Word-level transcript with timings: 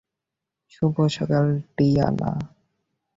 শুভ 0.71 0.95
সকাল, 1.09 1.45
টিয়ানা। 1.75 2.31